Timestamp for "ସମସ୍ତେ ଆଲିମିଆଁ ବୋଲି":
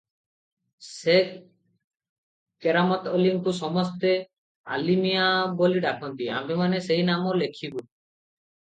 3.59-5.87